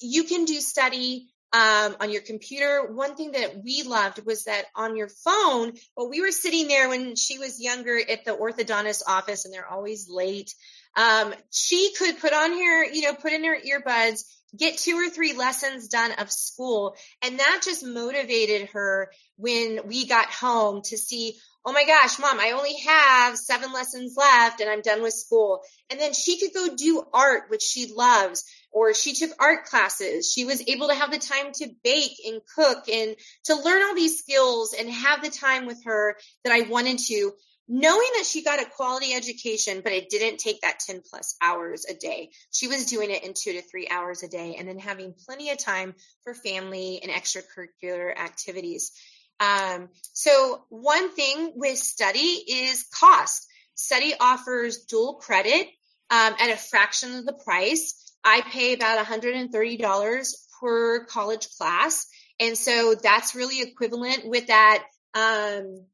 [0.01, 2.91] you can do study um, on your computer.
[2.93, 6.89] One thing that we loved was that on your phone, well, we were sitting there
[6.89, 10.53] when she was younger at the orthodontist office and they're always late.
[10.95, 14.23] Um, she could put on her, you know, put in her earbuds,
[14.57, 16.95] get two or three lessons done of school.
[17.21, 22.39] And that just motivated her when we got home to see, oh my gosh, mom,
[22.39, 25.61] I only have seven lessons left and I'm done with school.
[25.89, 30.31] And then she could go do art, which she loves, or she took art classes.
[30.31, 33.95] She was able to have the time to bake and cook and to learn all
[33.95, 37.31] these skills and have the time with her that I wanted to
[37.69, 41.85] knowing that she got a quality education, but it didn't take that 10 plus hours
[41.87, 42.31] a day.
[42.51, 45.51] She was doing it in two to three hours a day and then having plenty
[45.51, 48.91] of time for family and extracurricular activities.
[49.39, 53.45] Um, so one thing with study is cost.
[53.75, 55.67] Study offers dual credit
[56.09, 58.13] um, at a fraction of the price.
[58.23, 62.07] I pay about $130 per college class.
[62.39, 65.85] And so that's really equivalent with that um,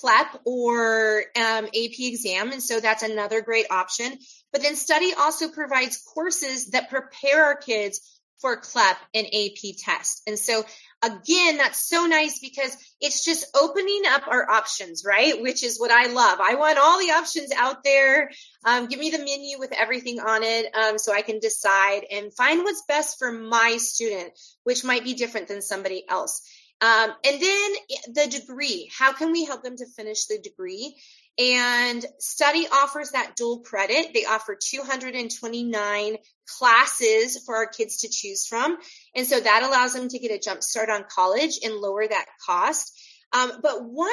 [0.00, 2.52] CLEP or um, AP exam.
[2.52, 4.18] And so that's another great option.
[4.52, 8.00] But then study also provides courses that prepare our kids
[8.40, 10.22] for CLEP and AP test.
[10.26, 10.64] And so
[11.02, 15.40] again, that's so nice because it's just opening up our options, right?
[15.40, 16.40] Which is what I love.
[16.40, 18.30] I want all the options out there.
[18.64, 22.34] Um, give me the menu with everything on it um, so I can decide and
[22.34, 24.32] find what's best for my student,
[24.64, 26.42] which might be different than somebody else.
[26.82, 27.70] Um, and then
[28.12, 28.90] the degree.
[28.98, 30.96] How can we help them to finish the degree?
[31.38, 34.12] And study offers that dual credit.
[34.12, 36.16] They offer 229
[36.58, 38.76] classes for our kids to choose from.
[39.14, 42.26] And so that allows them to get a jump start on college and lower that
[42.44, 42.92] cost.
[43.32, 44.10] Um, but one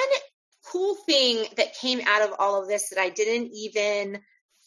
[0.71, 4.19] cool thing that came out of all of this that I didn't even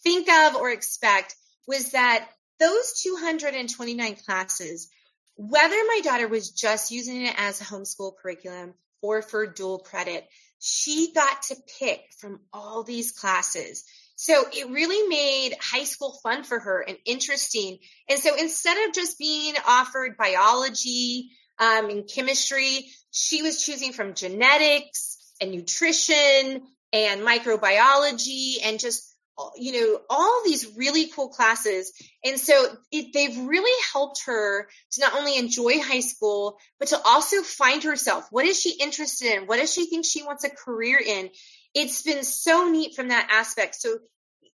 [0.03, 1.37] think of or expect
[1.69, 2.29] was that
[2.59, 4.89] those 229 classes,
[5.37, 10.27] whether my daughter was just using it as a homeschool curriculum or for dual credit,
[10.59, 13.85] she got to pick from all these classes.
[14.15, 17.79] So it really made high school fun for her and interesting.
[18.09, 24.15] And so instead of just being offered biology um, and chemistry, she was choosing from
[24.15, 26.63] genetics and nutrition
[26.93, 29.12] and microbiology and just
[29.57, 31.93] you know all these really cool classes.
[32.25, 32.55] And so
[32.91, 37.83] it, they've really helped her to not only enjoy high school but to also find
[37.83, 38.27] herself.
[38.31, 39.47] What is she interested in?
[39.47, 41.31] What does she think she wants a career in?
[41.75, 43.77] It's been so neat from that aspect.
[43.77, 43.99] So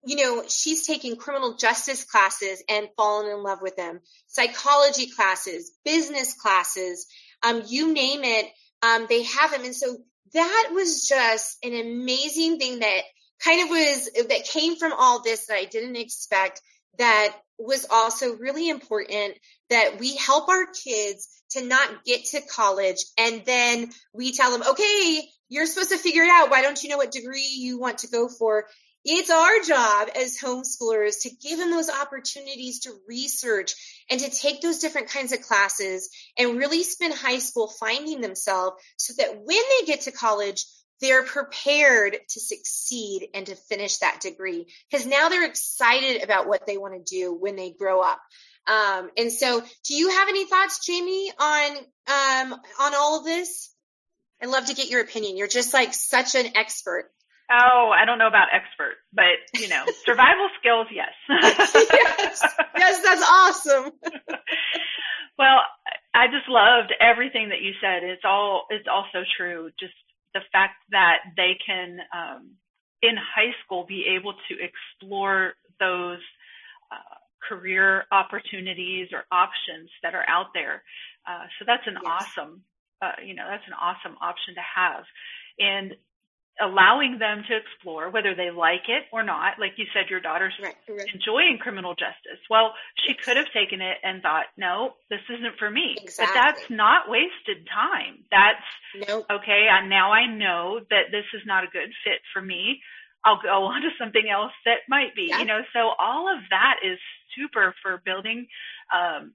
[0.04, 4.00] you know she's taking criminal justice classes and fallen in love with them.
[4.26, 7.06] Psychology classes business classes
[7.42, 8.46] um, you name it
[8.82, 9.64] um, they have them.
[9.64, 9.96] And so
[10.34, 13.02] that was just an amazing thing that
[13.42, 16.60] kind of was that came from all this that I didn't expect
[16.98, 19.34] that was also really important
[19.70, 24.68] that we help our kids to not get to college and then we tell them,
[24.70, 26.50] okay, you're supposed to figure it out.
[26.50, 28.66] Why don't you know what degree you want to go for?
[29.08, 33.74] It's our job as homeschoolers to give them those opportunities to research
[34.10, 38.82] and to take those different kinds of classes and really spend high school finding themselves
[38.96, 40.64] so that when they get to college,
[41.00, 46.66] they're prepared to succeed and to finish that degree because now they're excited about what
[46.66, 48.20] they want to do when they grow up.
[48.66, 53.72] Um, and so, do you have any thoughts, Jamie, on um, on all of this?
[54.42, 55.36] I'd love to get your opinion.
[55.36, 57.10] You're just like such an expert.
[57.50, 61.12] Oh, I don't know about expert, but you know, survival skills, yes.
[61.28, 62.42] yes.
[62.76, 63.92] Yes, that's awesome.
[65.38, 65.60] well,
[66.12, 68.02] I just loved everything that you said.
[68.02, 69.70] It's all it's all so true.
[69.78, 69.94] Just
[70.36, 72.42] the fact that they can, um,
[73.00, 76.20] in high school, be able to explore those
[76.92, 77.16] uh,
[77.48, 80.82] career opportunities or options that are out there.
[81.26, 82.12] Uh, so that's an yes.
[82.12, 82.62] awesome,
[83.00, 85.04] uh, you know, that's an awesome option to have.
[85.58, 85.96] And
[86.60, 89.58] allowing them to explore whether they like it or not.
[89.58, 92.40] Like you said, your daughter's right, enjoying criminal justice.
[92.48, 92.72] Well,
[93.06, 95.96] she could have taken it and thought, no, this isn't for me.
[96.00, 96.26] Exactly.
[96.26, 98.24] But that's not wasted time.
[98.30, 99.26] That's nope.
[99.30, 99.68] okay.
[99.70, 102.80] And now I know that this is not a good fit for me.
[103.24, 106.80] I'll go on to something else that might be, you know, so all of that
[106.84, 106.98] is
[107.36, 108.46] super for building,
[108.94, 109.34] um,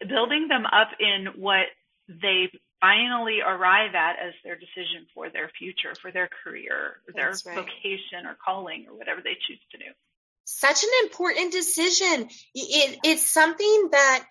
[0.00, 1.68] building them up in what
[2.08, 2.50] they
[2.84, 7.54] finally arrive at as their decision for their future, for their career, their right.
[7.54, 9.84] vocation or calling or whatever they choose to do.
[10.44, 12.28] Such an important decision.
[12.54, 14.24] It, it's something that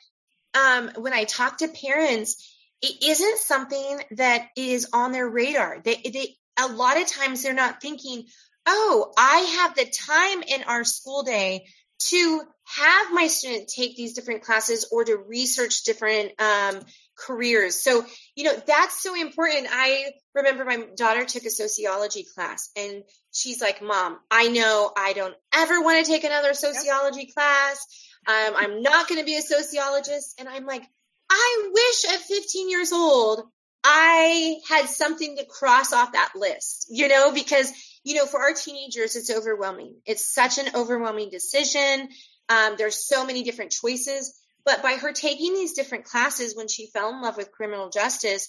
[0.53, 5.81] um, when I talk to parents, it isn't something that is on their radar.
[5.83, 8.25] They, they, a lot of times they're not thinking,
[8.67, 11.65] oh, I have the time in our school day
[12.09, 16.81] to have my student take these different classes or to research different um,
[17.17, 17.81] careers.
[17.81, 18.05] So,
[18.35, 19.67] you know, that's so important.
[19.71, 25.13] I remember my daughter took a sociology class and she's like, Mom, I know I
[25.13, 27.33] don't ever want to take another sociology yep.
[27.33, 27.85] class.
[28.27, 30.39] Um, I'm not going to be a sociologist.
[30.39, 30.83] And I'm like,
[31.29, 33.43] I wish at 15 years old,
[33.83, 37.71] I had something to cross off that list, you know, because,
[38.03, 39.95] you know, for our teenagers, it's overwhelming.
[40.05, 42.07] It's such an overwhelming decision.
[42.47, 44.39] Um, there's so many different choices.
[44.65, 48.47] But by her taking these different classes when she fell in love with criminal justice,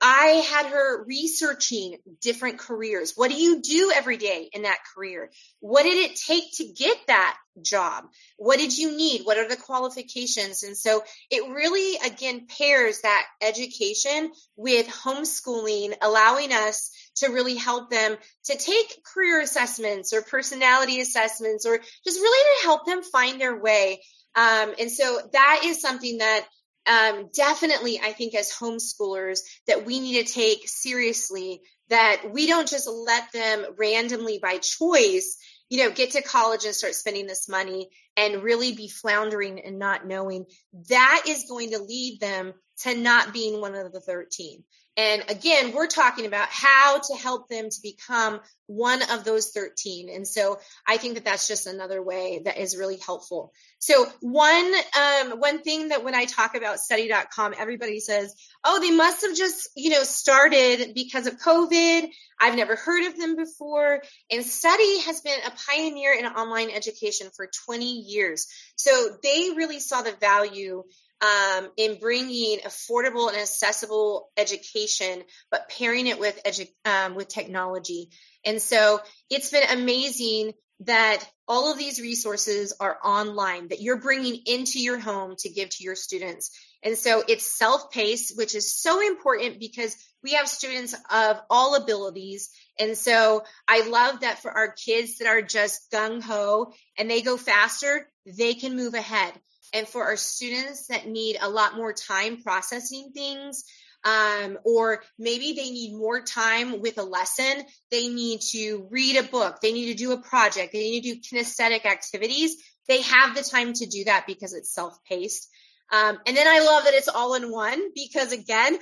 [0.00, 3.14] I had her researching different careers.
[3.16, 5.30] What do you do every day in that career?
[5.60, 8.04] What did it take to get that job?
[8.36, 9.22] What did you need?
[9.22, 10.62] What are the qualifications?
[10.62, 17.90] And so it really, again, pairs that education with homeschooling, allowing us to really help
[17.90, 23.40] them to take career assessments or personality assessments or just really to help them find
[23.40, 24.00] their way
[24.34, 26.46] um, and so that is something that
[26.86, 31.60] um, definitely I think as homeschoolers that we need to take seriously
[31.90, 36.74] that we don't just let them randomly by choice, you know, get to college and
[36.74, 37.88] start spending this money
[38.18, 40.44] and really be floundering and not knowing,
[40.88, 44.64] that is going to lead them to not being one of the 13.
[44.98, 50.10] And again, we're talking about how to help them to become one of those 13.
[50.10, 53.52] And so I think that that's just another way that is really helpful.
[53.78, 58.90] So one, um, one thing that when I talk about study.com, everybody says, Oh, they
[58.90, 62.08] must have just, you know, started because of COVID.
[62.40, 64.02] I've never heard of them before.
[64.32, 68.46] And study has been a pioneer in online education for 20 years.
[68.76, 68.90] So
[69.22, 70.84] they really saw the value
[71.20, 78.10] um, in bringing affordable and accessible education, but pairing it with edu- um, with technology.
[78.44, 84.40] And so it's been amazing that all of these resources are online that you're bringing
[84.46, 86.50] into your home to give to your students.
[86.84, 92.50] And so it's self-paced, which is so important because we have students of all abilities.
[92.78, 97.22] And so I love that for our kids that are just gung ho and they
[97.22, 99.32] go faster, they can move ahead.
[99.72, 103.64] And for our students that need a lot more time processing things,
[104.04, 109.22] um, or maybe they need more time with a lesson, they need to read a
[109.22, 112.56] book, they need to do a project, they need to do kinesthetic activities.
[112.86, 115.48] They have the time to do that because it's self paced.
[115.90, 118.80] Um, and then I love that it's all in one because again, um,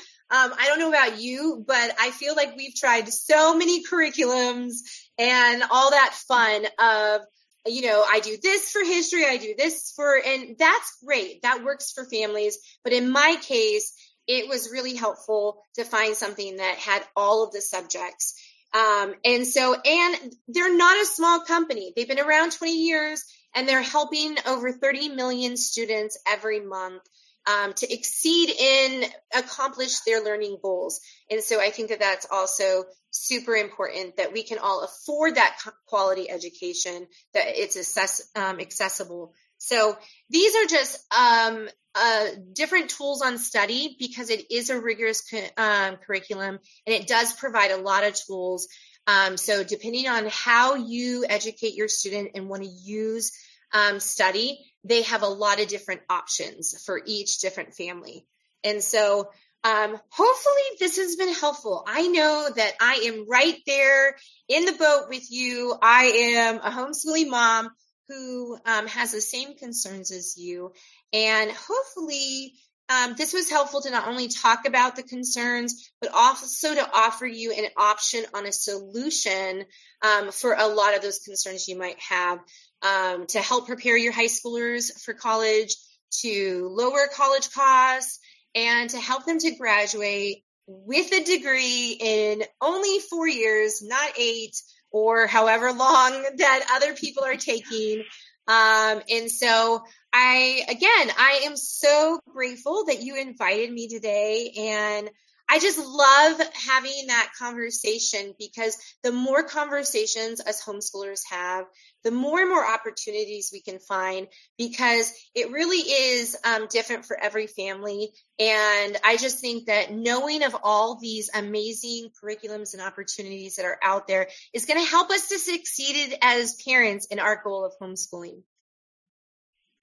[0.58, 4.78] I don't know about you, but I feel like we've tried so many curriculums
[5.18, 7.20] and all that fun of
[7.68, 11.42] you know, I do this for history, I do this for, and that's great.
[11.42, 12.58] That works for families.
[12.84, 13.92] But in my case,
[14.26, 18.34] it was really helpful to find something that had all of the subjects.
[18.74, 21.92] Um, and so, and they're not a small company.
[21.94, 23.24] They've been around 20 years
[23.54, 27.02] and they're helping over 30 million students every month
[27.46, 29.04] um, to exceed in
[29.34, 31.00] accomplish their learning goals.
[31.30, 35.56] And so I think that that's also super important that we can all afford that
[35.86, 39.32] quality education, that it's assess, um, accessible.
[39.58, 39.96] So
[40.30, 45.22] these are just um, uh, different tools on study because it is a rigorous
[45.56, 48.68] um, curriculum and it does provide a lot of tools.
[49.06, 53.32] Um, so depending on how you educate your student and want to use
[53.72, 58.26] um, study, they have a lot of different options for each different family.
[58.62, 59.30] And so
[59.64, 61.84] um, hopefully this has been helpful.
[61.86, 64.16] I know that I am right there
[64.48, 65.74] in the boat with you.
[65.80, 67.70] I am a homeschooling mom
[68.08, 70.72] who um, has the same concerns as you.
[71.12, 72.54] And hopefully
[72.88, 77.26] um, this was helpful to not only talk about the concerns, but also to offer
[77.26, 79.64] you an option on a solution
[80.02, 82.38] um, for a lot of those concerns you might have
[82.82, 85.74] um, to help prepare your high schoolers for college,
[86.20, 88.20] to lower college costs,
[88.54, 94.56] and to help them to graduate with a degree in only four years, not eight
[94.96, 98.02] or however long that other people are taking.
[98.48, 105.10] Um, and so I, again, I am so grateful that you invited me today and
[105.48, 111.66] I just love having that conversation because the more conversations us homeschoolers have,
[112.02, 114.26] the more and more opportunities we can find
[114.58, 118.10] because it really is um, different for every family.
[118.40, 123.78] And I just think that knowing of all these amazing curriculums and opportunities that are
[123.82, 127.72] out there is going to help us to succeed as parents in our goal of
[127.80, 128.42] homeschooling.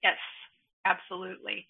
[0.02, 0.18] Yes,
[0.84, 1.68] absolutely.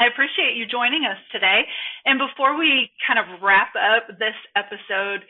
[0.00, 1.64] I appreciate you joining us today.
[2.04, 5.24] And before we kind of wrap up this episode,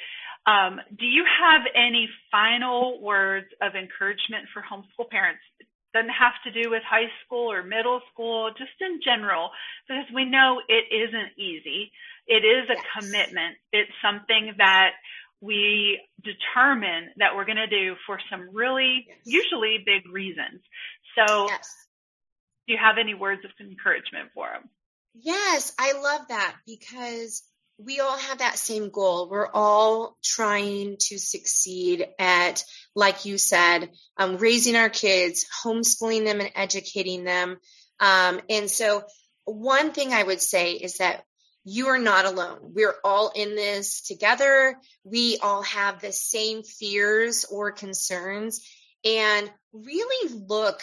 [0.46, 5.42] um, do you have any final words of encouragement for homeschool parents?
[5.60, 9.50] It doesn't have to do with high school or middle school, just in general,
[9.88, 11.90] because we know it isn't easy.
[12.26, 12.84] It is a yes.
[12.98, 13.56] commitment.
[13.72, 14.98] It's something that
[15.40, 19.18] we determine that we're going to do for some really, yes.
[19.24, 20.60] usually big reasons.
[21.14, 21.86] So yes
[22.66, 24.68] do you have any words of encouragement for them?
[25.14, 27.42] Yes, I love that because
[27.78, 29.28] we all have that same goal.
[29.28, 32.64] We're all trying to succeed at,
[32.94, 37.58] like you said, um, raising our kids, homeschooling them and educating them.
[38.00, 39.04] Um, and so
[39.44, 41.24] one thing I would say is that
[41.64, 42.58] you are not alone.
[42.74, 44.78] We're all in this together.
[45.04, 48.66] We all have the same fears or concerns
[49.04, 50.80] and really look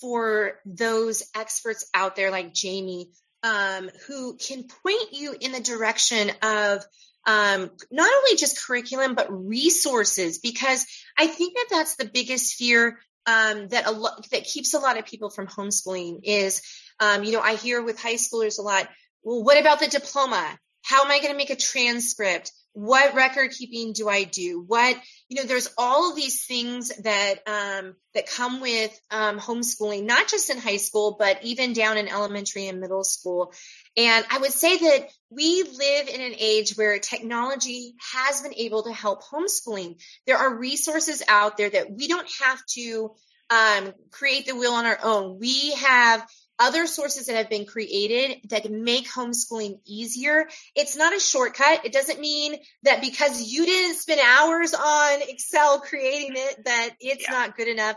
[0.00, 3.10] for those experts out there like Jamie,
[3.42, 6.84] um, who can point you in the direction of
[7.26, 10.86] um, not only just curriculum but resources, because
[11.18, 13.92] I think that that's the biggest fear um, that a
[14.30, 16.62] that keeps a lot of people from homeschooling is,
[17.00, 18.88] um, you know, I hear with high schoolers a lot.
[19.22, 20.58] Well, what about the diploma?
[20.86, 22.52] How am I going to make a transcript?
[22.72, 24.62] What record keeping do I do?
[24.64, 24.96] What,
[25.28, 30.28] you know, there's all of these things that, um, that come with, um, homeschooling, not
[30.28, 33.52] just in high school, but even down in elementary and middle school.
[33.96, 38.84] And I would say that we live in an age where technology has been able
[38.84, 40.00] to help homeschooling.
[40.26, 43.10] There are resources out there that we don't have to,
[43.50, 45.38] um, create the wheel on our own.
[45.40, 46.26] We have
[46.58, 50.48] other sources that have been created that make homeschooling easier.
[50.74, 51.84] It's not a shortcut.
[51.84, 57.24] It doesn't mean that because you didn't spend hours on Excel creating it that it's
[57.24, 57.32] yeah.
[57.32, 57.96] not good enough.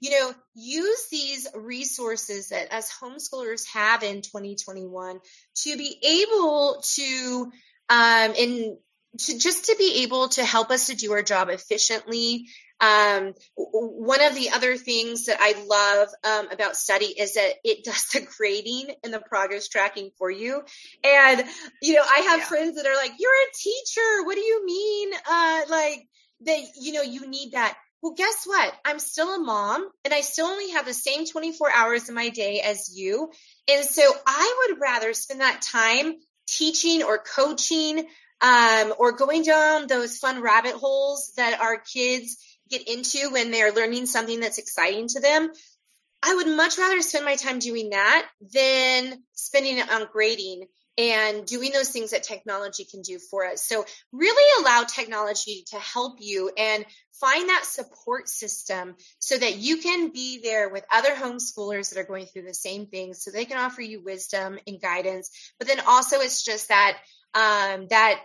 [0.00, 5.20] You know, use these resources that us homeschoolers have in 2021
[5.62, 7.52] to be able to
[7.90, 8.76] um and
[9.18, 12.46] to just to be able to help us to do our job efficiently
[12.80, 17.84] um, one of the other things that I love um, about study is that it
[17.84, 20.62] does the grading and the progress tracking for you.
[21.04, 21.44] And,
[21.82, 22.46] you know, I have yeah.
[22.46, 24.24] friends that are like, you're a teacher.
[24.24, 25.12] What do you mean?
[25.30, 26.08] Uh, like
[26.46, 27.76] that, you know, you need that.
[28.02, 28.72] Well, guess what?
[28.82, 32.30] I'm still a mom and I still only have the same 24 hours in my
[32.30, 33.30] day as you.
[33.68, 36.14] And so I would rather spend that time
[36.46, 38.06] teaching or coaching
[38.40, 42.38] um, or going down those fun rabbit holes that our kids
[42.70, 45.50] get into when they're learning something that's exciting to them.
[46.22, 50.66] I would much rather spend my time doing that than spending it on grading
[50.98, 53.62] and doing those things that technology can do for us.
[53.62, 56.84] So really allow technology to help you and
[57.20, 62.04] find that support system so that you can be there with other homeschoolers that are
[62.04, 65.30] going through the same things so they can offer you wisdom and guidance.
[65.58, 66.98] But then also it's just that
[67.32, 68.20] um, that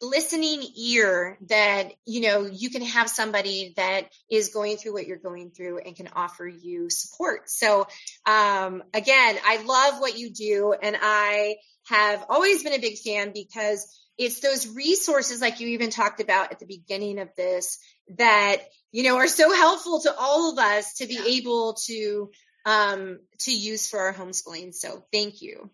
[0.00, 5.16] listening ear that you know you can have somebody that is going through what you're
[5.16, 7.48] going through and can offer you support.
[7.48, 7.86] So
[8.26, 11.56] um, again i love what you do and i
[11.88, 13.86] have always been a big fan because
[14.16, 17.78] it's those resources like you even talked about at the beginning of this
[18.18, 18.56] that
[18.92, 21.38] you know are so helpful to all of us to be yeah.
[21.38, 22.30] able to
[22.66, 24.72] um, to use for our homeschooling.
[24.72, 25.70] So thank you.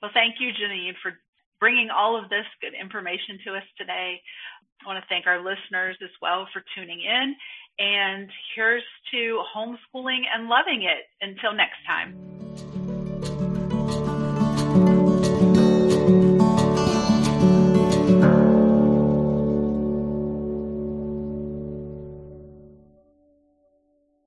[0.00, 1.12] Well thank you janine for
[1.60, 4.20] bringing all of this good information to us today.
[4.82, 7.34] I want to thank our listeners as well for tuning in.
[7.78, 8.82] And here's
[9.12, 11.06] to homeschooling and loving it.
[11.20, 12.47] Until next time.